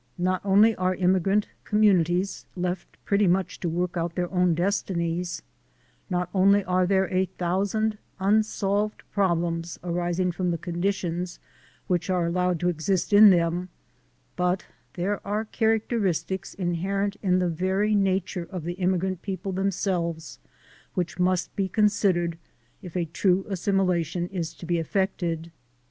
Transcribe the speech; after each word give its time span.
Not 0.17 0.41
only 0.43 0.75
are 0.77 0.95
immigrant 0.95 1.47
communities 1.63 2.47
left 2.55 2.97
pretty 3.05 3.27
much 3.27 3.59
to 3.59 3.69
work 3.69 3.95
out 3.97 4.15
their 4.15 4.31
own 4.33 4.55
destinies; 4.55 5.43
not 6.09 6.27
only 6.33 6.63
are 6.63 6.87
there 6.87 7.07
a 7.13 7.25
thousand 7.25 7.99
unsolved 8.19 9.03
problems 9.11 9.77
arising 9.83 10.31
from 10.31 10.49
the 10.49 10.57
conditions 10.57 11.37
which 11.85 12.09
are 12.09 12.25
allowed 12.25 12.59
to 12.61 12.67
exist 12.67 13.13
in 13.13 13.29
them; 13.29 13.69
but 14.35 14.65
there 14.95 15.21
are 15.23 15.45
characteristics 15.45 16.55
inherent 16.55 17.17
in 17.21 17.37
the 17.37 17.47
very 17.47 17.93
nature 17.93 18.47
of 18.49 18.63
the 18.63 18.73
immigrant 18.81 19.21
people 19.21 19.51
themselves 19.51 20.39
which 20.95 21.19
must 21.19 21.55
be 21.55 21.67
considered 21.69 22.39
if 22.81 22.97
a 22.97 23.05
true 23.05 23.45
assimilation 23.49 24.27
is 24.29 24.55
to 24.55 24.65
be 24.65 24.79
effected. 24.79 25.51